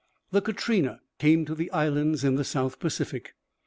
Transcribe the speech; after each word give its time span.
The 0.31 0.41
Katrina 0.41 0.99
came 1.19 1.45
to 1.45 1.53
the 1.53 1.69
islands 1.71 2.23
in 2.23 2.33
the 2.33 2.43
South 2.43 2.79
Pacific. 2.79 3.35